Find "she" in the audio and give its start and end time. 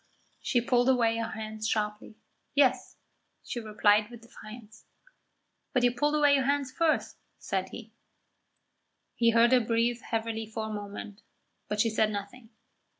0.41-0.61, 3.43-3.59, 11.81-11.91